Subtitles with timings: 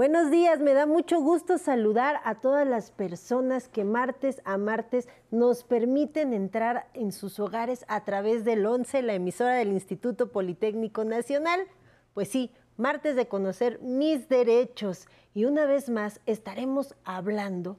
[0.00, 5.10] Buenos días, me da mucho gusto saludar a todas las personas que martes a martes
[5.30, 11.04] nos permiten entrar en sus hogares a través del 11, la emisora del Instituto Politécnico
[11.04, 11.66] Nacional.
[12.14, 17.76] Pues sí, martes de conocer mis derechos y una vez más estaremos hablando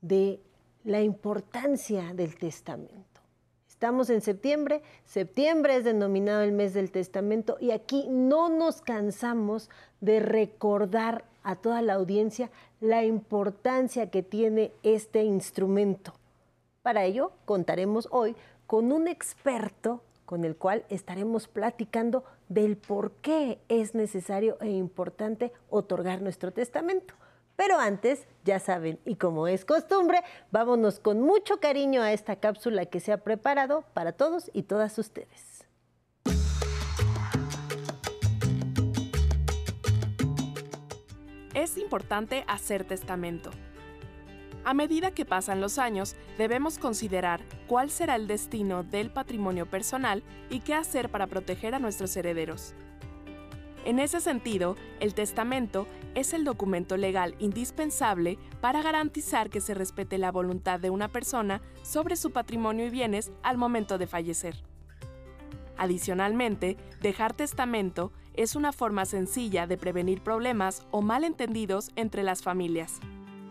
[0.00, 0.40] de
[0.84, 3.15] la importancia del testamento.
[3.76, 9.68] Estamos en septiembre, septiembre es denominado el mes del testamento y aquí no nos cansamos
[10.00, 12.50] de recordar a toda la audiencia
[12.80, 16.14] la importancia que tiene este instrumento.
[16.80, 18.34] Para ello contaremos hoy
[18.66, 25.52] con un experto con el cual estaremos platicando del por qué es necesario e importante
[25.68, 27.12] otorgar nuestro testamento.
[27.56, 32.84] Pero antes, ya saben, y como es costumbre, vámonos con mucho cariño a esta cápsula
[32.86, 35.66] que se ha preparado para todos y todas ustedes.
[41.54, 43.50] Es importante hacer testamento.
[44.64, 50.22] A medida que pasan los años, debemos considerar cuál será el destino del patrimonio personal
[50.50, 52.74] y qué hacer para proteger a nuestros herederos.
[53.86, 60.18] En ese sentido, el testamento es el documento legal indispensable para garantizar que se respete
[60.18, 64.56] la voluntad de una persona sobre su patrimonio y bienes al momento de fallecer.
[65.78, 72.98] Adicionalmente, dejar testamento es una forma sencilla de prevenir problemas o malentendidos entre las familias.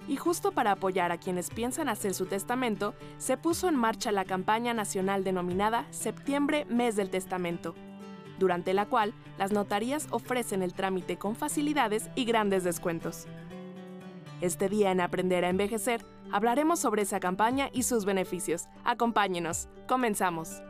[0.10, 4.26] Y justo para apoyar a quienes piensan hacer su testamento, se puso en marcha la
[4.26, 7.74] campaña nacional denominada Septiembre Mes del Testamento,
[8.40, 13.28] durante la cual las notarías ofrecen el trámite con facilidades y grandes descuentos.
[14.42, 18.66] Este día en Aprender a Envejecer hablaremos sobre esa campaña y sus beneficios.
[18.84, 20.62] Acompáñenos, comenzamos.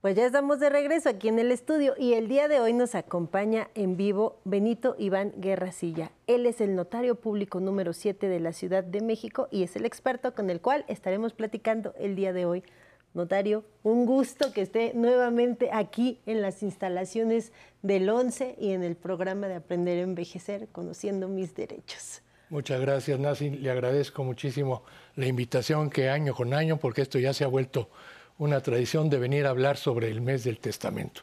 [0.00, 2.94] Pues ya estamos de regreso aquí en el estudio y el día de hoy nos
[2.94, 6.12] acompaña en vivo Benito Iván Guerrasilla.
[6.28, 9.84] Él es el notario público número 7 de la Ciudad de México y es el
[9.84, 12.62] experto con el cual estaremos platicando el día de hoy
[13.14, 17.52] Notario, un gusto que esté nuevamente aquí en las instalaciones
[17.82, 22.22] del 11 y en el programa de Aprender a Envejecer, conociendo mis derechos.
[22.50, 23.50] Muchas gracias, Nancy.
[23.50, 24.82] Le agradezco muchísimo
[25.16, 27.90] la invitación que año con año, porque esto ya se ha vuelto
[28.38, 31.22] una tradición de venir a hablar sobre el mes del testamento.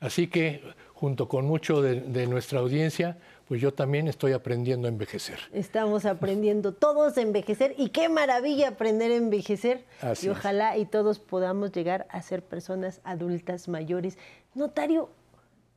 [0.00, 3.18] Así que, junto con mucho de, nuestra audiencia,
[3.48, 5.38] pues yo también estoy aprendiendo a envejecer.
[5.52, 9.84] Estamos aprendiendo todos a envejecer y qué maravilla aprender a envejecer.
[10.20, 14.18] y ojalá y todos podamos llegar a ser personas adultas mayores.
[14.54, 15.10] Notario,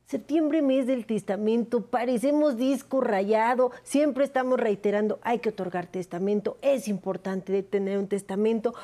[0.06, 6.88] septiembre mes del testamento, parecemos disco rayado, siempre estamos reiterando, hay que otorgar testamento, es
[6.88, 8.74] importante tener un testamento,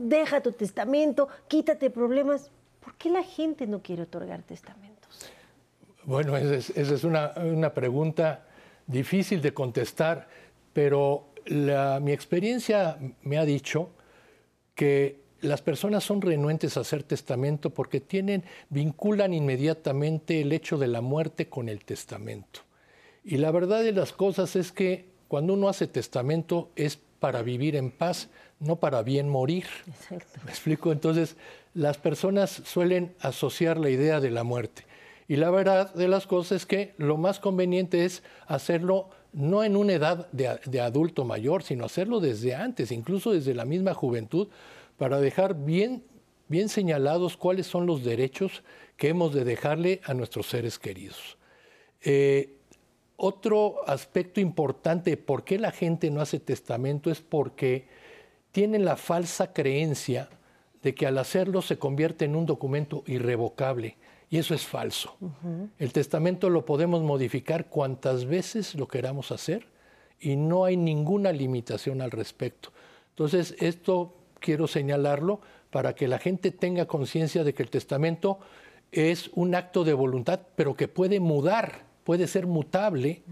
[0.00, 2.50] deja tu testamento, quítate problemas.
[2.80, 4.97] ¿Por qué la gente no quiere otorgar testamento?
[6.08, 8.46] Bueno, esa es, una, pregunta
[8.86, 10.26] difícil de contestar,
[10.72, 11.34] pero
[12.00, 13.90] mi experiencia me ha dicho
[14.74, 20.86] que las personas son renuentes a hacer testamento porque tienen, vinculan inmediatamente el hecho de
[20.86, 22.60] la muerte con el testamento.
[23.22, 27.76] Y la verdad de las cosas es que cuando uno hace testamento es para vivir
[27.76, 28.30] en paz,
[28.60, 29.66] no para bien morir.
[29.86, 30.40] Exacto.
[30.46, 30.90] ¿Me explico?
[30.90, 31.36] Entonces,
[31.74, 34.87] las personas suelen asociar la idea de la muerte.
[35.28, 39.76] Y la verdad de las cosas es que lo más conveniente es hacerlo no en
[39.76, 44.48] una edad de, adulto mayor, sino hacerlo desde antes, incluso desde la misma juventud,
[44.96, 46.02] para dejar bien,
[46.48, 48.62] bien señalados cuáles son los derechos
[48.96, 51.36] que hemos de dejarle a nuestros seres queridos.
[52.00, 52.54] Eh,
[53.16, 57.86] otro aspecto importante de por qué la gente no hace testamento es porque
[58.50, 60.30] tienen la falsa creencia
[60.82, 63.96] de que al hacerlo se convierte en un documento irrevocable
[64.30, 65.16] y eso es falso.
[65.78, 69.66] El testamento lo podemos modificar cuantas veces lo queramos hacer
[70.20, 72.70] y no hay ninguna limitación al respecto.
[73.10, 75.40] Entonces, esto quiero señalarlo
[75.70, 78.38] para que la gente tenga conciencia de que el testamento
[78.92, 83.22] es un acto de voluntad, pero que puede mudar, puede ser mutable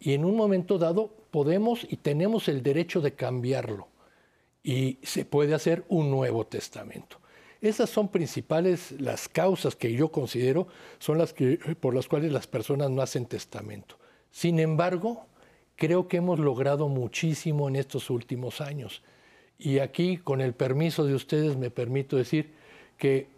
[0.00, 3.88] y en un momento dado podemos y tenemos el derecho de cambiarlo
[4.62, 7.18] y se puede hacer un nuevo testamento.
[7.60, 10.66] Esas son principales las causas que yo considero
[10.98, 13.96] son las que, por las cuales las personas no hacen testamento.
[14.30, 15.26] Sin embargo,
[15.76, 19.02] creo que hemos logrado muchísimo en estos últimos años.
[19.58, 22.52] Y aquí, con el permiso de ustedes, me permito decir
[22.98, 23.28] que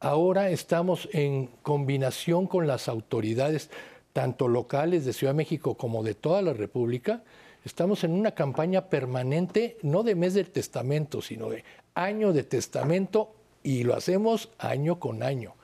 [0.00, 3.70] ahora estamos en combinación con las autoridades,
[4.12, 7.22] tanto locales de Ciudad de México como de toda la República,
[7.64, 13.34] estamos en una campaña permanente, no de mes del testamento, sino de año de testamento
[13.62, 15.54] y lo hacemos año con año.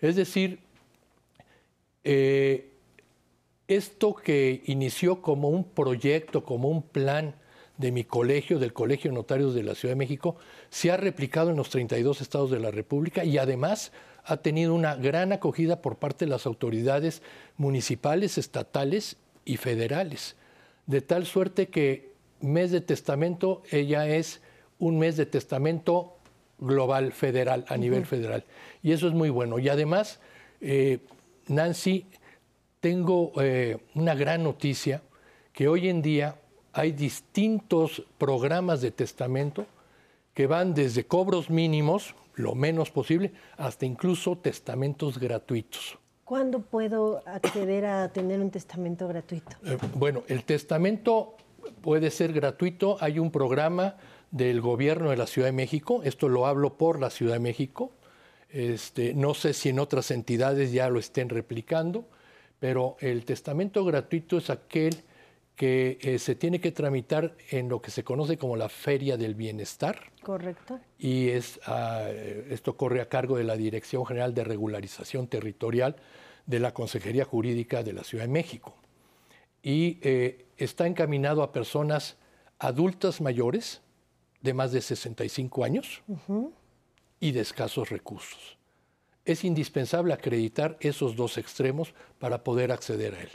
[0.00, 0.60] Es decir,
[2.04, 2.70] eh,
[3.68, 7.34] esto que inició como un proyecto, como un plan
[7.78, 10.36] de mi colegio, del Colegio Notarios de la Ciudad de México,
[10.70, 13.92] se ha replicado en los 32 estados de la República y además
[14.24, 17.22] ha tenido una gran acogida por parte de las autoridades
[17.56, 20.36] municipales, estatales y federales.
[20.86, 24.40] De tal suerte que mes de testamento, ella es
[24.78, 26.16] un mes de testamento
[26.58, 28.44] global, federal, a nivel federal.
[28.82, 29.58] Y eso es muy bueno.
[29.58, 30.20] Y además,
[30.60, 31.00] eh,
[31.48, 32.06] Nancy,
[32.80, 35.02] tengo eh, una gran noticia,
[35.52, 36.36] que hoy en día
[36.72, 39.66] hay distintos programas de testamento
[40.34, 45.98] que van desde cobros mínimos, lo menos posible, hasta incluso testamentos gratuitos.
[46.24, 49.56] ¿Cuándo puedo acceder a tener un testamento gratuito?
[49.64, 51.36] Eh, bueno, el testamento
[51.80, 52.98] puede ser gratuito.
[53.00, 53.96] Hay un programa
[54.30, 57.92] del gobierno de la Ciudad de México, esto lo hablo por la Ciudad de México,
[58.48, 62.08] este, no sé si en otras entidades ya lo estén replicando,
[62.58, 65.02] pero el testamento gratuito es aquel
[65.56, 69.34] que eh, se tiene que tramitar en lo que se conoce como la Feria del
[69.34, 70.12] Bienestar.
[70.22, 70.78] Correcto.
[70.98, 72.08] Y es, ah,
[72.50, 75.96] esto corre a cargo de la Dirección General de Regularización Territorial
[76.44, 78.74] de la Consejería Jurídica de la Ciudad de México.
[79.62, 82.16] Y eh, está encaminado a personas
[82.58, 83.80] adultas mayores
[84.40, 86.02] de más de 65 años
[87.20, 88.58] y de escasos recursos.
[89.24, 93.30] Es indispensable acreditar esos dos extremos para poder acceder a él.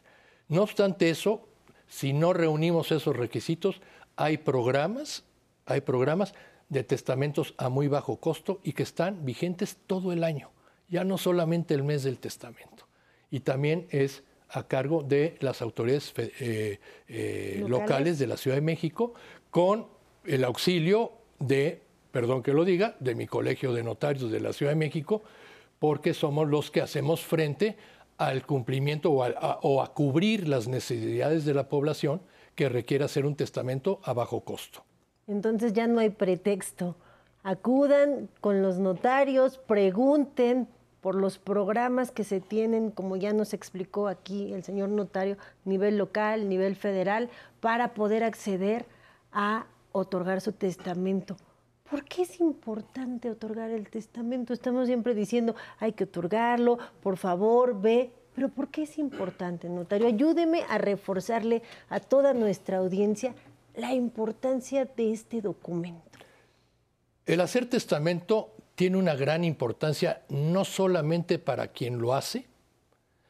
[0.47, 1.47] No obstante eso,
[1.87, 3.81] si no reunimos esos requisitos,
[4.15, 5.23] hay programas,
[5.65, 6.33] hay programas
[6.69, 10.51] de testamentos a muy bajo costo y que están vigentes todo el año,
[10.87, 12.87] ya no solamente el mes del testamento.
[13.29, 18.19] Y también es a cargo de las autoridades eh, eh, ¿Locales?
[18.19, 19.13] de la Ciudad de México
[19.49, 19.87] con
[20.25, 21.81] el auxilio de,
[22.11, 25.21] perdón que lo diga, de mi colegio de notarios de la Ciudad de México,
[25.79, 27.75] porque somos los que hacemos frente
[28.17, 32.21] al cumplimiento o a, cubrir las necesidades de la población
[32.53, 34.83] que requiere hacer un testamento a bajo costo.
[35.27, 36.95] Entonces ya no hay pretexto.
[37.41, 40.67] Acudan con los notarios, pregunten
[41.01, 45.97] por los programas que se tienen, como ya nos explicó aquí el señor notario, nivel
[45.97, 47.29] local, nivel federal,
[47.59, 48.85] para poder acceder
[49.31, 51.37] a otorgar su testamento.
[51.89, 54.53] ¿Por qué es importante otorgar el testamento?
[54.53, 58.11] Estamos siempre diciendo, hay que otorgarlo, por favor, ve.
[58.33, 60.07] Pero ¿por qué es importante, notario?
[60.07, 63.35] Ayúdeme a reforzarle a toda nuestra audiencia
[63.75, 66.19] la importancia de este documento.
[67.25, 72.47] El hacer testamento tiene una gran importancia no solamente para quien lo hace,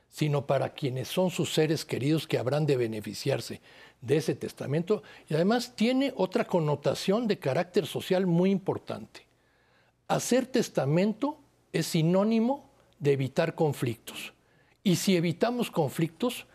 [0.07, 3.61] sino para quienes son sus seres queridos que habrán de beneficiarse
[4.01, 9.25] de ese testamento y además tiene otra connotación de carácter social muy importante.
[10.07, 11.39] Hacer testamento
[11.71, 12.69] es sinónimo
[12.99, 14.33] de evitar conflictos.
[14.83, 16.47] Y si evitamos conflictos,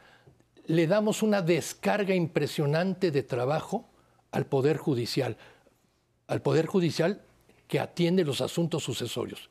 [0.66, 3.88] le damos una descarga impresionante de trabajo
[4.32, 5.37] al Poder Judicial,
[6.26, 7.23] al Poder Judicial
[7.68, 9.50] que atiende los asuntos sucesorios.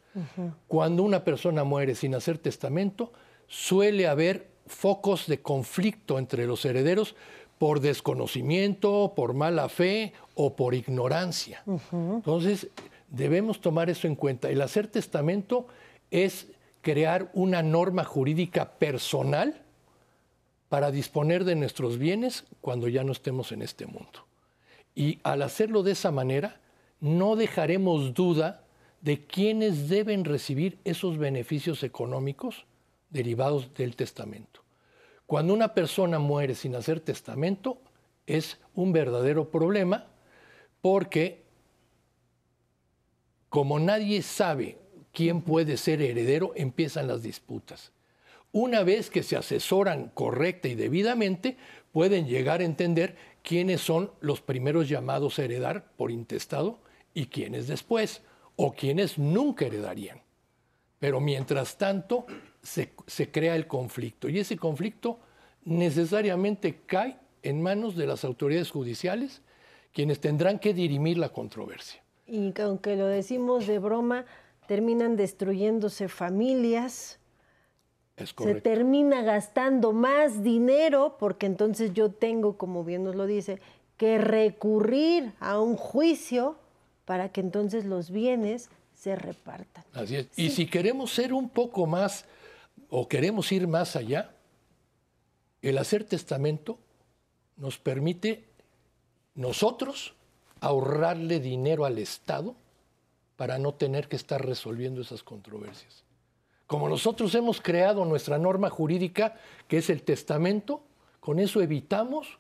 [0.68, 3.12] Cuando una persona muere sin hacer testamento,
[3.48, 7.16] suele haber focos de conflicto entre los herederos
[7.66, 11.64] por desconocimiento, por mala fe o por ignorancia.
[11.92, 12.68] Entonces,
[13.10, 14.52] debemos tomar eso en cuenta.
[14.52, 15.66] El hacer testamento
[16.12, 16.46] es
[16.84, 19.64] crear una norma jurídica personal
[20.70, 24.28] para disponer de nuestros bienes cuando ya no estemos en este mundo.
[24.94, 26.62] Y al hacerlo de esa manera,
[27.00, 28.64] no dejaremos duda
[29.02, 32.68] de quiénes deben recibir esos beneficios económicos
[33.10, 34.65] derivados del testamento.
[35.26, 37.80] Cuando una persona muere sin hacer testamento,
[38.28, 40.08] es un verdadero problema
[40.82, 41.46] porque
[43.50, 44.78] como nadie sabe
[45.14, 47.92] quién puede ser heredero, empiezan las disputas.
[48.52, 51.58] Una vez que se asesoran correcta y debidamente,
[51.92, 56.80] pueden llegar a entender quiénes son los primeros llamados a heredar por intestado
[57.14, 58.22] y quiénes después,
[58.58, 60.22] o quiénes nunca heredarían.
[61.00, 62.26] Pero mientras tanto,
[62.66, 65.20] se, crea el conflicto y ese conflicto
[65.64, 69.42] necesariamente cae en manos de las autoridades judiciales,
[69.94, 72.02] quienes tendrán que dirimir la controversia.
[72.28, 74.26] Y aunque lo decimos de broma,
[74.68, 77.20] terminan destruyéndose familias,
[78.18, 83.60] se termina gastando más dinero, porque entonces yo tengo, como bien nos lo dice,
[83.98, 86.58] que recurrir a un juicio
[87.06, 89.84] para que entonces los bienes se repartan.
[89.94, 90.28] Así es.
[90.36, 92.26] Y si queremos ser un poco más
[92.98, 94.36] o queremos ir más allá,
[95.62, 96.80] el hacer testamento
[97.58, 98.46] nos permite
[99.34, 100.14] nosotros
[100.62, 102.56] ahorrarle dinero al Estado
[103.36, 106.06] para no tener que estar resolviendo esas controversias.
[106.68, 109.36] Como nosotros hemos creado nuestra norma jurídica,
[109.68, 110.82] que es el testamento,
[111.20, 112.38] Con eso evitamos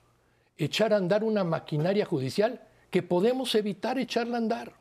[0.57, 4.74] echar a andar una maquinaria judicial que podemos evitar echarla a andar.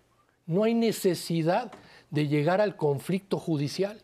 [0.44, 1.72] No hay necesidad
[2.10, 4.03] de llegar al conflicto judicial.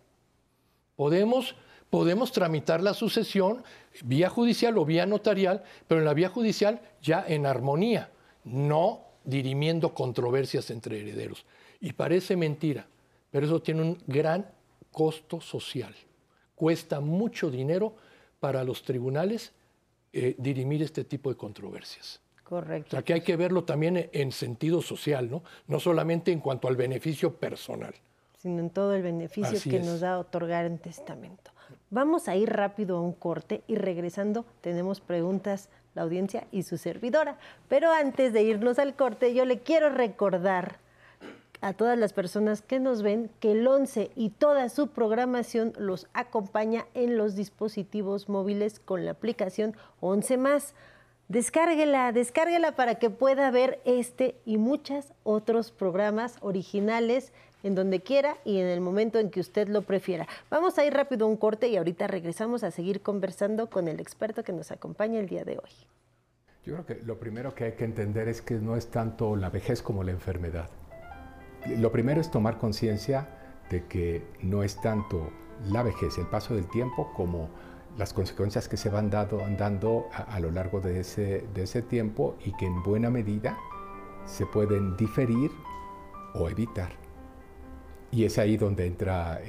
[1.00, 1.54] Podemos,
[1.88, 3.64] podemos tramitar la sucesión
[4.04, 8.10] vía judicial o vía notarial, pero en la vía judicial ya en armonía,
[8.44, 11.46] no dirimiendo controversias entre herederos.
[11.80, 12.86] Y parece mentira,
[13.30, 14.46] pero eso tiene un gran
[14.92, 15.94] costo social.
[16.54, 17.96] Cuesta mucho dinero
[18.38, 19.52] para los tribunales
[20.12, 22.20] eh, dirimir este tipo de controversias.
[22.44, 22.88] Correcto.
[22.88, 25.44] O sea, que hay que verlo también en sentido social, ¿no?
[25.66, 27.94] No solamente en cuanto al beneficio personal.
[28.40, 31.50] Sino en todo el beneficio que nos da otorgar en testamento.
[31.90, 36.78] Vamos a ir rápido a un corte y regresando tenemos preguntas la audiencia y su
[36.78, 37.36] servidora.
[37.68, 40.78] Pero antes de irnos al corte, yo le quiero recordar
[41.60, 46.06] a todas las personas que nos ven que el 11 y toda su programación los
[46.14, 50.74] acompaña en los dispositivos móviles con la aplicación 11 más.
[51.28, 57.32] Descárguela, descárguela para que pueda ver este y muchos otros programas originales
[57.62, 60.26] en donde quiera y en el momento en que usted lo prefiera.
[60.50, 64.00] Vamos a ir rápido a un corte y ahorita regresamos a seguir conversando con el
[64.00, 65.70] experto que nos acompaña el día de hoy.
[66.64, 69.48] Yo creo que lo primero que hay que entender es que no es tanto la
[69.48, 70.68] vejez como la enfermedad.
[71.78, 73.28] Lo primero es tomar conciencia
[73.70, 75.30] de que no es tanto
[75.68, 77.48] la vejez, el paso del tiempo, como
[77.96, 82.52] las consecuencias que se van dando a, lo largo de ese, de ese tiempo y
[82.56, 83.58] que en buena medida
[84.26, 85.50] se pueden diferir
[86.34, 86.99] o evitar.
[88.12, 89.40] Y es ahí donde entra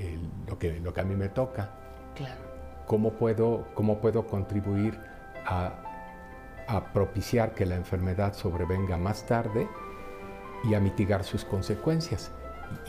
[0.47, 1.71] lo, que, lo que a mí me toca.
[2.15, 2.41] Claro.
[2.85, 4.99] ¿Cómo puedo, cómo puedo contribuir
[5.45, 5.73] a,
[6.67, 9.67] a propiciar que la enfermedad sobrevenga más tarde
[10.63, 12.31] y a mitigar sus consecuencias.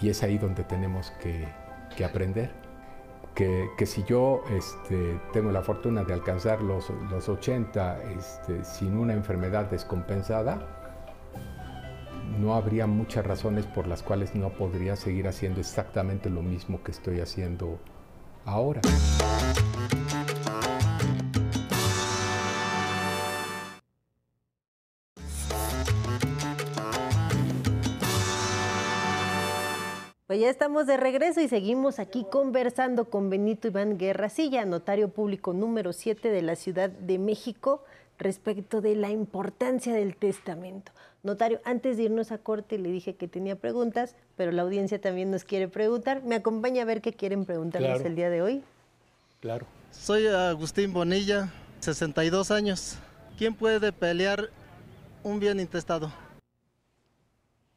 [0.01, 1.49] Y es ahí donde tenemos que,
[1.97, 2.51] que aprender.
[3.35, 8.97] Que, que, si yo este, tengo la fortuna de alcanzar los, los 80 este, sin
[8.97, 10.82] una enfermedad descompensada,
[12.39, 16.93] no habría muchas razones por las cuales no podría seguir haciendo exactamente lo mismo que
[16.93, 17.79] estoy haciendo
[18.45, 18.81] ahora.
[30.33, 35.53] Pues ya estamos de regreso y seguimos aquí conversando con Benito Iván Guerrasilla, notario público
[35.53, 37.85] número 7 de la Ciudad de México,
[38.23, 40.93] respecto de la importancia del testamento.
[41.23, 45.31] Notario, antes de irnos a corte le dije que tenía preguntas, pero la audiencia también
[45.31, 46.23] nos quiere preguntar.
[46.25, 48.63] ¿Me acompaña a ver qué quieren preguntarnos el día de hoy?
[49.41, 49.67] Claro.
[49.91, 52.97] Soy Agustín Bonilla, 62 años.
[53.39, 54.51] ¿Quién puede pelear
[55.23, 56.13] un bien intestado?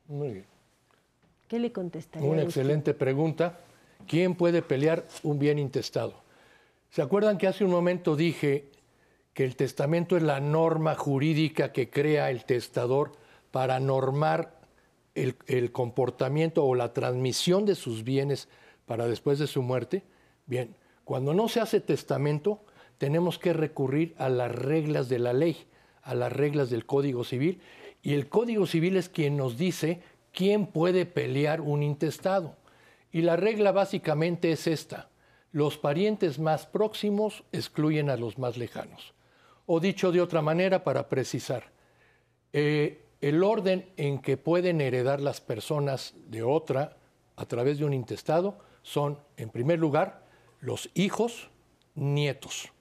[0.07, 0.45] Muy bien.
[1.47, 2.27] ¿Qué le contestaría?
[2.27, 3.59] Una excelente pregunta.
[4.07, 6.15] ¿Quién puede pelear un bien intestado?
[6.89, 8.69] ¿Se acuerdan que hace un momento dije
[9.35, 13.11] que el testamento es la norma jurídica que crea el testador
[13.51, 14.61] para normar
[15.13, 18.47] el, comportamiento o la transmisión de sus bienes
[18.85, 20.03] para después de su muerte?
[20.45, 22.63] Bien, cuando no se hace testamento,
[22.97, 25.67] tenemos que recurrir a las reglas de la ley,
[26.01, 27.59] a las reglas del Código Civil,
[28.01, 30.01] y el Código Civil es quien nos dice
[30.31, 32.55] ¿quién puede pelear un intestado?
[33.11, 35.09] Y la regla básicamente es esta.
[35.51, 39.14] Los parientes más próximos excluyen a los más lejanos.
[39.65, 41.71] O dicho de otra manera, para precisar,
[42.53, 46.97] eh, el orden en que pueden heredar las personas de otra
[47.35, 50.25] a través de un intestado son, en primer lugar,
[50.59, 51.49] los hijos,
[51.95, 52.71] nietos,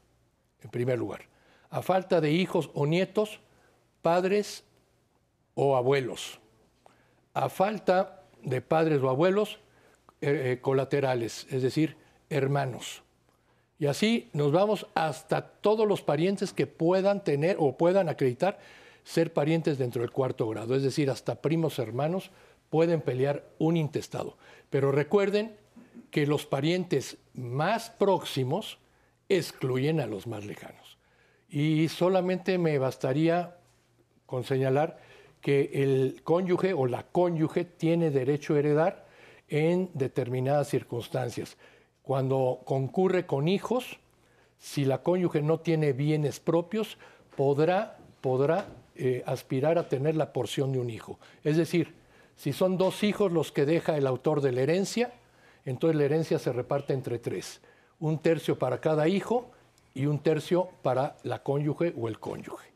[0.61, 1.23] en primer lugar.
[1.71, 3.41] A falta de hijos o nietos,
[4.03, 4.65] padres
[5.55, 6.41] o abuelos
[7.35, 9.59] a falta de padres o abuelos
[10.21, 11.97] eh, eh, colaterales, es decir,
[12.31, 13.03] hermanos.
[13.79, 18.59] Y así nos vamos hasta todos los parientes que puedan tener o puedan acreditar
[19.03, 22.31] ser parientes dentro del cuarto grado, es decir, hasta primos hermanos
[22.71, 24.39] pueden pelear un intestado.
[24.71, 25.57] Pero recuerden
[26.11, 28.79] que los parientes más próximos
[29.29, 30.99] excluyen a los más lejanos.
[31.49, 33.57] Y solamente me bastaría
[34.27, 34.99] con señalar
[35.41, 39.07] que el cónyuge o la cónyuge tiene derecho a heredar
[39.49, 41.57] en determinadas circunstancias.
[42.05, 43.99] Cuando concurre con hijos,
[44.59, 46.99] si la cónyuge no tiene bienes propios,
[47.35, 51.19] podrá, podrá eh, aspirar a tener la porción de un hijo.
[51.43, 51.95] Es decir,
[52.37, 55.13] si son dos hijos los que deja el autor de la herencia,
[55.65, 57.63] entonces la herencia se reparte entre tres.
[57.99, 59.51] Un tercio para cada hijo
[59.95, 62.69] y un tercio para la cónyuge o el cónyuge.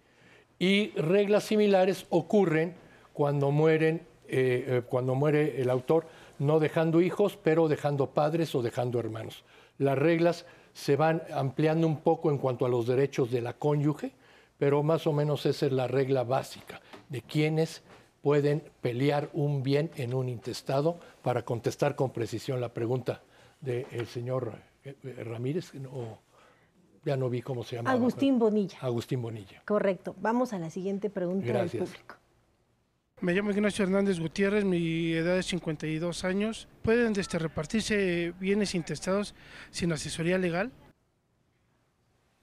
[0.58, 2.74] Y reglas similares ocurren
[3.12, 6.06] cuando mueren, eh, eh, cuando muere el autor,
[6.38, 9.44] no dejando hijos, pero dejando padres o dejando hermanos.
[9.78, 14.12] Las reglas se van ampliando un poco en cuanto a los derechos de la cónyuge,
[14.58, 17.82] pero más o menos esa es la regla básica de quienes
[18.22, 23.22] pueden pelear un bien en un intestado para contestar con precisión la pregunta
[23.60, 24.52] del señor
[24.84, 26.18] eh, eh, Ramírez, o
[27.04, 27.90] ya no vi cómo se llama.
[27.90, 28.78] Agustín Bonilla.
[28.80, 29.62] Agustín Bonilla.
[29.64, 30.14] Correcto.
[30.20, 32.16] Vamos a la siguiente pregunta del público.
[33.20, 36.68] Me llamo Ignacio Hernández Gutiérrez, mi edad es 52 años.
[36.82, 39.34] ¿Pueden este, repartirse bienes intestados
[39.72, 40.70] sin asesoría legal?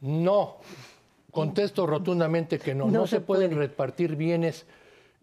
[0.01, 0.58] No,
[1.32, 2.88] contesto rotundamente que no.
[2.88, 4.65] No, se, pueden repartir bienes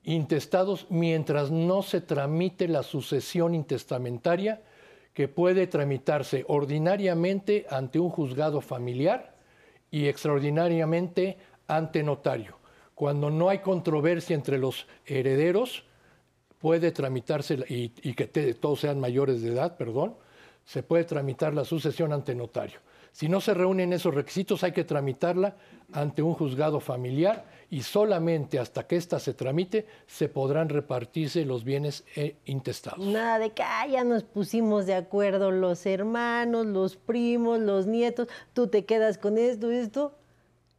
[0.04, 4.62] intestados mientras no se tramite la sucesión intestamentaria
[5.12, 9.36] que puede tramitarse ordinariamente ante un juzgado familiar
[9.90, 12.61] y extraordinariamente ante notario.
[13.02, 15.82] Cuando no hay controversia entre los herederos,
[16.60, 20.14] puede tramitarse, y, que todos sean mayores de edad, perdón,
[20.64, 22.78] se puede tramitar la sucesión ante notario.
[23.10, 25.56] Si no se reúnen esos requisitos, hay que tramitarla
[25.92, 31.64] ante un juzgado familiar y solamente hasta que ésta se tramite se podrán repartirse los
[31.64, 33.04] bienes eh, intestados.
[33.04, 38.68] Nada de que ya nos pusimos de acuerdo los hermanos, los primos, los nietos, tú
[38.68, 40.14] te quedas con esto, esto.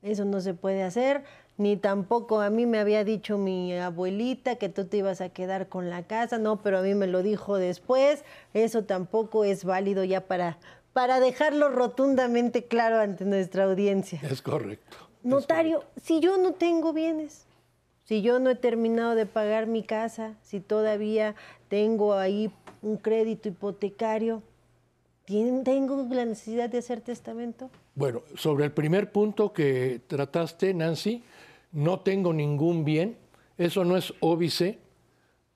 [0.01, 1.23] Eso no se puede hacer
[1.57, 5.69] ni tampoco a mí me había dicho mi abuelita que tú te ibas a quedar
[5.69, 10.03] con la casa, no, pero a mí me lo dijo después, eso tampoco es válido
[10.03, 10.57] ya para,
[10.93, 14.19] para dejarlo rotundamente claro ante nuestra audiencia.
[14.23, 14.97] Es correcto.
[15.23, 17.45] Notario, si yo no tengo bienes,
[18.03, 21.35] si yo no he terminado de pagar mi casa, si todavía
[21.69, 24.43] tengo ahí un crédito hipotecario,
[25.25, 27.69] ¿tengo la necesidad de hacer testamento?
[27.95, 31.23] Bueno, sobre el primer punto que trataste, Nancy,
[31.73, 33.17] no tengo ningún bien,
[33.57, 34.79] eso no es óbice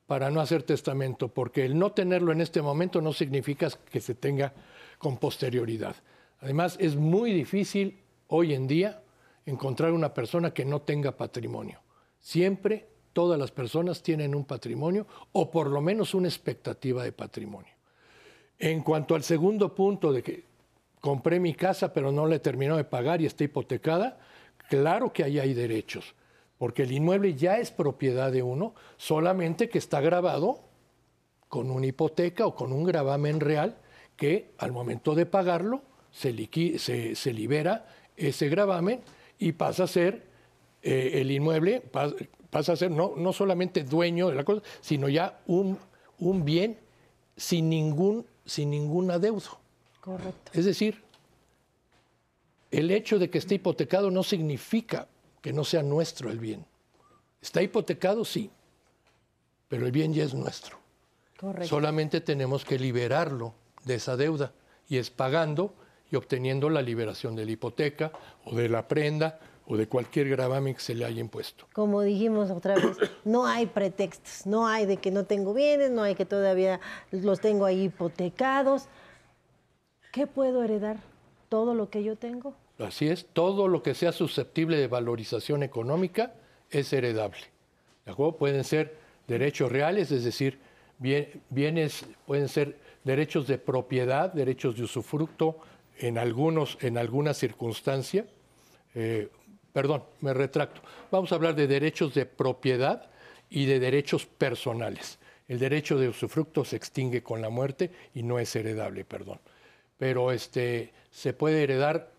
[0.06, 4.16] para no hacer testamento, porque el no tenerlo en este momento no significa que se
[4.16, 4.54] tenga
[4.98, 5.96] con posterioridad.
[6.40, 9.02] Además, es muy difícil hoy en día
[9.46, 11.82] encontrar una persona que no tenga patrimonio.
[12.20, 17.74] Siempre todas las personas tienen un patrimonio o por lo menos una expectativa de patrimonio.
[18.60, 20.44] En cuanto al segundo punto de que
[21.00, 24.20] compré mi casa pero no le terminó de pagar y está hipotecada,
[24.70, 26.14] Claro que ahí hay derechos,
[26.58, 30.62] porque el inmueble ya es propiedad de uno, solamente que está grabado
[31.48, 33.78] con una hipoteca o con un gravamen real
[34.16, 39.02] que al momento de pagarlo se, libera ese gravamen
[39.40, 40.26] y pasa a ser
[40.82, 41.82] eh, el inmueble,
[42.50, 45.78] pasa, a ser no, no, solamente dueño de la cosa, sino ya un,
[46.20, 46.78] un bien
[47.36, 49.60] sin ningún, sin ningún adeudo.
[50.02, 50.52] Correcto.
[50.54, 51.04] Es decir,
[52.72, 55.08] el hecho de que esté hipotecado no significa
[55.42, 56.66] que no sea nuestro el bien.
[57.42, 58.50] Está hipotecado, sí,
[59.68, 60.78] pero el bien ya es nuestro.
[61.40, 61.68] Correcto.
[61.68, 63.54] Solamente tenemos que liberarlo
[63.86, 64.52] de esa deuda
[64.90, 65.74] y es pagando
[66.12, 68.12] y obteniendo la liberación de la hipoteca
[68.46, 71.68] o de la prenda o de cualquier gravamen que se le haya impuesto.
[71.74, 76.04] Como dijimos otra vez, no hay pretextos, no hay de que no tengo bienes, no
[76.04, 76.80] hay que todavía
[77.12, 78.88] los tengo ahí hipotecados.
[80.14, 80.98] ¿Qué puedo heredar?
[81.50, 82.56] Todo lo que yo tengo.
[82.80, 86.34] Así es, todo lo que sea susceptible de valorización económica
[86.70, 87.42] es heredable.
[88.06, 88.38] ¿De acuerdo?
[88.38, 88.96] Pueden ser
[89.28, 90.60] derechos reales, es decir,
[91.00, 95.58] bienes, pueden ser derechos de propiedad, derechos de usufructo
[95.98, 98.28] en, algunos, en alguna circunstancia.
[98.94, 99.30] Eh,
[99.74, 100.82] perdón, me retracto.
[101.12, 103.10] Vamos a hablar de derechos de propiedad
[103.50, 105.20] y de derechos personales.
[105.48, 109.40] El derecho de usufructo se extingue con la muerte y no es heredable, perdón
[109.98, 112.12] pero este, se puede heredar.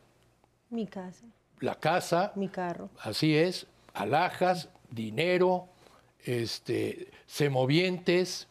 [0.70, 1.24] Mi casa.
[1.60, 2.32] La casa.
[2.34, 2.90] Mi carro.
[3.00, 5.68] Así es, alhajas, dinero,
[6.24, 8.48] este, semovientes,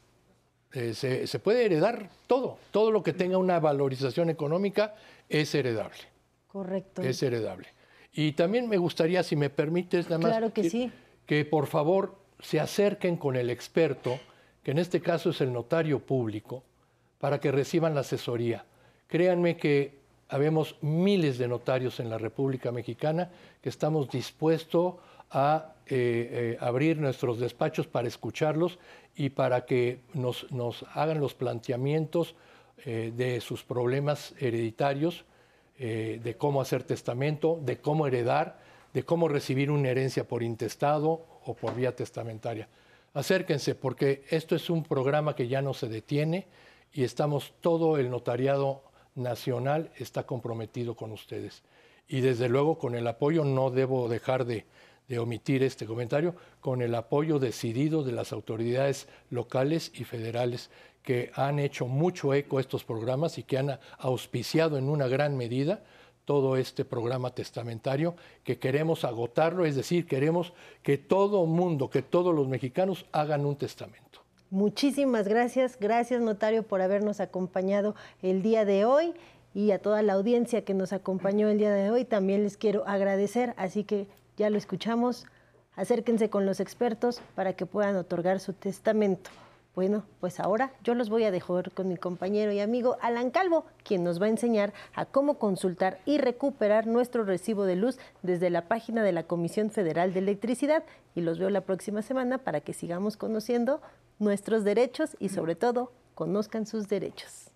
[0.73, 2.57] eh, se, se, puede heredar todo.
[2.71, 4.95] Todo lo que tenga una valorización económica
[5.29, 5.99] es heredable.
[6.47, 7.01] Correcto.
[7.01, 7.67] Es heredable.
[8.13, 10.31] Y también me gustaría, si me permites, nada más.
[10.31, 10.91] Claro que sí.
[11.25, 14.19] Que por favor se acerquen con el experto,
[14.63, 16.63] que en este caso es el notario público,
[17.19, 18.65] para que reciban la asesoría
[19.07, 19.97] Créanme que
[20.29, 23.29] habemos miles de notarios en la República Mexicana
[23.61, 24.95] que estamos dispuestos
[25.31, 28.79] a eh, eh, abrir nuestros despachos para escucharlos
[29.15, 30.45] y para que nos,
[30.93, 32.35] hagan los planteamientos
[32.85, 35.25] eh, de sus problemas hereditarios,
[35.77, 38.57] de cómo hacer testamento, de cómo heredar,
[38.95, 42.67] de cómo recibir una herencia por intestado o por vía testamentaria.
[43.13, 46.47] Acérquense porque esto es un programa que ya no se detiene
[46.93, 48.86] y estamos todo el notariado
[49.17, 51.63] nacional está comprometido con ustedes.
[52.07, 54.65] Y desde luego con el apoyo, no debo dejar de,
[55.17, 60.69] omitir este comentario, con el apoyo decidido de las autoridades locales y federales
[61.01, 65.37] que han hecho mucho eco a estos programas y que han auspiciado en una gran
[65.37, 65.81] medida
[66.25, 70.51] todo este programa testamentario, que queremos agotarlo, es decir, queremos
[70.83, 74.06] que todo mundo, que todos los mexicanos hagan un testamento.
[74.49, 79.13] Muchísimas gracias, gracias notario por habernos acompañado el día de hoy
[79.53, 82.87] y a toda la audiencia que nos acompañó el día de hoy también les quiero
[82.87, 84.07] agradecer, así que
[84.37, 85.25] ya lo escuchamos,
[85.75, 89.29] acérquense con los expertos para que puedan otorgar su testamento.
[89.75, 93.65] Bueno, pues ahora yo los voy a dejar con mi compañero y amigo Alan Calvo,
[93.83, 98.49] quien nos va a enseñar a cómo consultar y recuperar nuestro recibo de luz desde
[98.49, 100.83] la página de la Comisión Federal de Electricidad.
[101.13, 103.81] Y los veo la próxima semana para que sigamos conociendo
[104.19, 107.51] nuestros derechos y sobre todo conozcan sus derechos.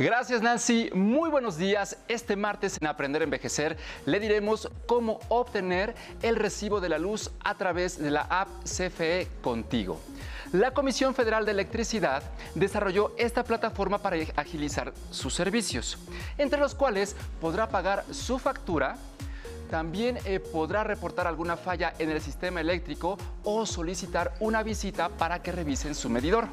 [0.00, 1.98] Gracias Nancy, muy buenos días.
[2.08, 7.30] Este martes en Aprender a Envejecer le diremos cómo obtener el recibo de la luz
[7.44, 10.00] a través de la app CFE Contigo.
[10.52, 12.22] La Comisión Federal de Electricidad
[12.54, 15.98] desarrolló esta plataforma para agilizar sus servicios,
[16.38, 18.96] entre los cuales podrá pagar su factura,
[19.70, 25.42] también eh, podrá reportar alguna falla en el sistema eléctrico o solicitar una visita para
[25.42, 26.48] que revisen su medidor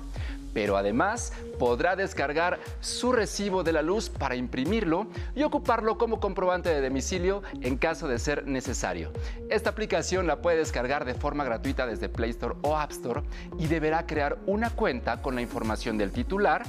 [0.57, 6.69] pero además podrá descargar su recibo de la luz para imprimirlo y ocuparlo como comprobante
[6.69, 9.11] de domicilio en caso de ser necesario.
[9.51, 13.21] Esta aplicación la puede descargar de forma gratuita desde Play Store o App Store
[13.59, 16.63] y deberá crear una cuenta con la información del titular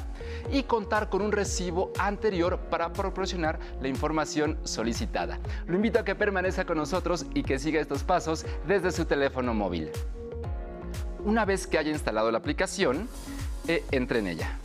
[0.53, 5.39] y contar con un recibo anterior para proporcionar la información solicitada.
[5.67, 9.55] Lo invito a que permanezca con nosotros y que siga estos pasos desde su teléfono
[9.55, 9.91] móvil.
[11.25, 13.09] Una vez que haya instalado la aplicación,
[13.69, 14.59] entre en ella.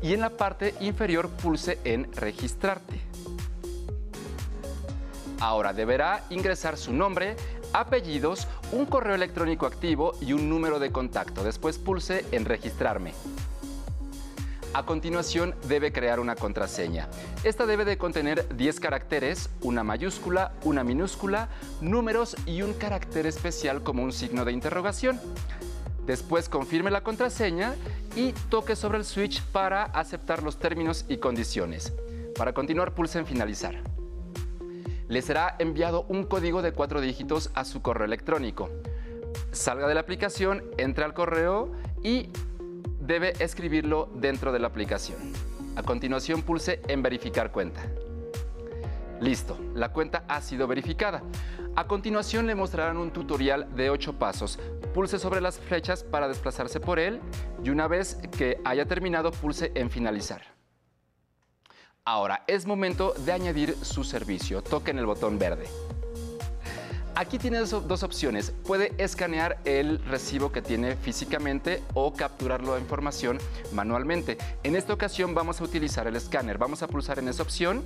[0.00, 3.00] Y en la parte inferior pulse en registrarte.
[5.40, 7.36] Ahora deberá ingresar su nombre,
[7.72, 11.44] apellidos, un correo electrónico activo y un número de contacto.
[11.44, 13.12] Después pulse en registrarme.
[14.74, 17.08] A continuación debe crear una contraseña.
[17.42, 21.48] Esta debe de contener 10 caracteres, una mayúscula, una minúscula,
[21.80, 25.20] números y un carácter especial como un signo de interrogación.
[26.08, 27.74] Después confirme la contraseña
[28.16, 31.92] y toque sobre el switch para aceptar los términos y condiciones.
[32.34, 33.82] Para continuar pulse en finalizar.
[35.06, 38.70] Le será enviado un código de cuatro dígitos a su correo electrónico.
[39.52, 42.30] Salga de la aplicación, entre al correo y
[43.00, 45.18] debe escribirlo dentro de la aplicación.
[45.76, 47.82] A continuación pulse en verificar cuenta.
[49.20, 51.22] Listo, la cuenta ha sido verificada.
[51.74, 54.58] A continuación le mostrarán un tutorial de 8 pasos.
[54.94, 57.20] Pulse sobre las flechas para desplazarse por él
[57.64, 60.42] y una vez que haya terminado pulse en finalizar.
[62.04, 64.62] Ahora es momento de añadir su servicio.
[64.62, 65.66] Toquen el botón verde.
[67.18, 68.52] Aquí tiene dos opciones.
[68.64, 73.38] Puede escanear el recibo que tiene físicamente o capturar la información
[73.72, 74.38] manualmente.
[74.62, 76.58] En esta ocasión vamos a utilizar el escáner.
[76.58, 77.82] Vamos a pulsar en esa opción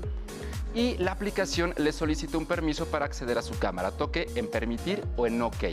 [0.74, 3.92] y la aplicación le solicita un permiso para acceder a su cámara.
[3.92, 5.64] Toque en permitir o en OK.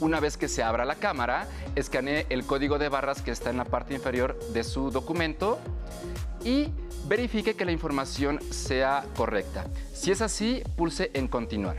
[0.00, 3.56] Una vez que se abra la cámara, escanee el código de barras que está en
[3.56, 5.58] la parte inferior de su documento
[6.44, 6.68] y
[7.06, 9.66] verifique que la información sea correcta.
[9.92, 11.78] Si es así, pulse en continuar.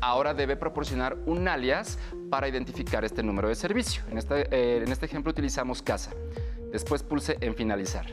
[0.00, 1.98] Ahora debe proporcionar un alias
[2.30, 4.02] para identificar este número de servicio.
[4.10, 6.12] En este, eh, en este ejemplo utilizamos casa.
[6.72, 8.06] Después pulse en finalizar.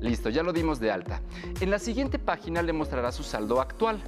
[0.00, 1.20] Listo, ya lo dimos de alta.
[1.60, 4.00] En la siguiente página le mostrará su saldo actual.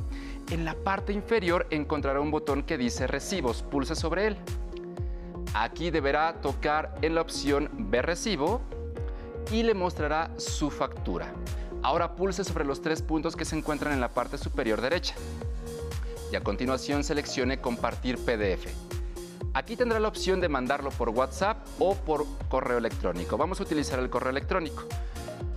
[0.50, 3.62] En la parte inferior encontrará un botón que dice recibos.
[3.62, 4.36] Pulse sobre él.
[5.54, 8.60] Aquí deberá tocar en la opción Ver recibo
[9.50, 11.32] y le mostrará su factura.
[11.82, 15.14] Ahora pulse sobre los tres puntos que se encuentran en la parte superior derecha.
[16.30, 18.66] Y a continuación seleccione Compartir PDF.
[19.52, 23.36] Aquí tendrá la opción de mandarlo por WhatsApp o por correo electrónico.
[23.36, 24.84] Vamos a utilizar el correo electrónico.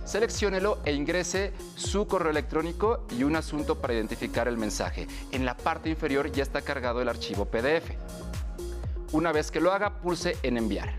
[0.04, 5.06] Selecciónelo e ingrese su correo electrónico y un asunto para identificar el mensaje.
[5.30, 7.92] En la parte inferior ya está cargado el archivo PDF.
[9.12, 10.92] Una vez que lo haga, pulse en enviar.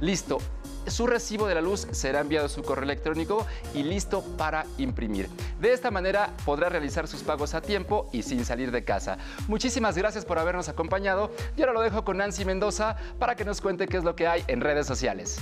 [0.00, 0.38] Listo,
[0.86, 5.28] su recibo de la luz será enviado a su correo electrónico y listo para imprimir.
[5.60, 9.18] De esta manera podrá realizar sus pagos a tiempo y sin salir de casa.
[9.48, 13.60] Muchísimas gracias por habernos acompañado y ahora lo dejo con Nancy Mendoza para que nos
[13.60, 15.40] cuente qué es lo que hay en redes sociales.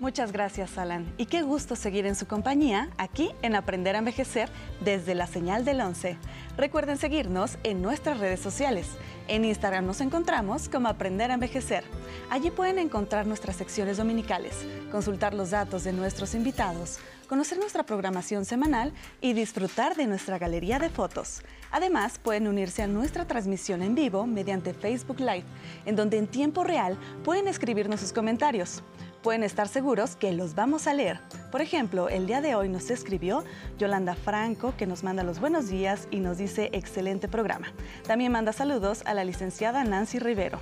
[0.00, 1.14] Muchas gracias, Alan.
[1.16, 5.64] Y qué gusto seguir en su compañía aquí en Aprender a Envejecer desde la señal
[5.64, 6.18] del 11.
[6.58, 8.88] Recuerden seguirnos en nuestras redes sociales.
[9.26, 11.82] En Instagram nos encontramos como Aprender a Envejecer.
[12.30, 18.44] Allí pueden encontrar nuestras secciones dominicales, consultar los datos de nuestros invitados, conocer nuestra programación
[18.44, 21.42] semanal y disfrutar de nuestra galería de fotos.
[21.70, 25.44] Además, pueden unirse a nuestra transmisión en vivo mediante Facebook Live,
[25.86, 28.82] en donde en tiempo real pueden escribirnos sus comentarios
[29.24, 31.18] pueden estar seguros que los vamos a leer.
[31.50, 33.42] Por ejemplo, el día de hoy nos escribió
[33.78, 37.72] Yolanda Franco, que nos manda los buenos días y nos dice excelente programa.
[38.06, 40.60] También manda saludos a la licenciada Nancy Rivero.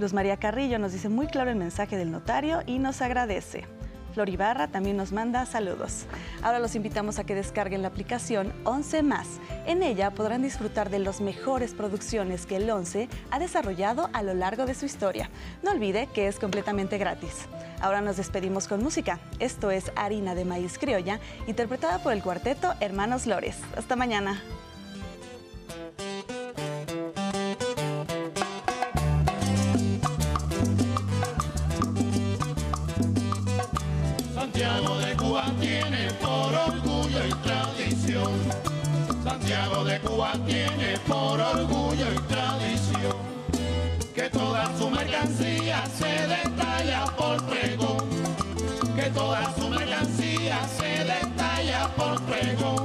[0.00, 3.68] Luz María Carrillo nos dice muy claro el mensaje del notario y nos agradece.
[4.12, 6.06] Flor Ibarra también nos manda saludos.
[6.42, 9.26] Ahora los invitamos a que descarguen la aplicación 11 más.
[9.66, 14.34] En ella podrán disfrutar de las mejores producciones que el 11 ha desarrollado a lo
[14.34, 15.30] largo de su historia.
[15.62, 17.46] No olvide que es completamente gratis.
[17.80, 19.18] Ahora nos despedimos con música.
[19.38, 23.58] Esto es Harina de Maíz Criolla, interpretada por el cuarteto Hermanos Lores.
[23.76, 24.40] Hasta mañana.
[39.24, 43.16] Santiago de Cuba tiene por orgullo y tradición.
[44.14, 48.08] Que toda su mercancía se detalla por pregón.
[48.96, 52.81] Que toda su mercancía se detalla por pregón.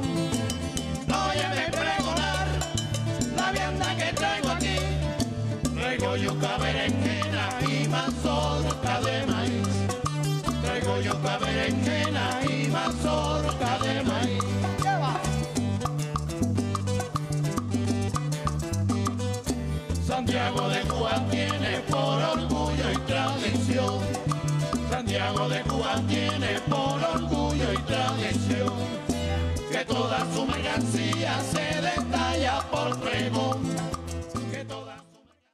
[30.77, 33.66] Mercancía se detalla por pregón